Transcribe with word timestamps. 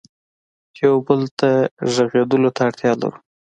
یو 0.81 0.95
بل 1.07 1.21
ته 1.39 1.49
غږېدلو 1.93 2.49
ته 2.55 2.61
اړتیا 2.67 2.91
لرو. 3.01 3.17